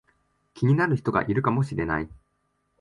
[0.55, 2.09] 気になる人がいるかもしれない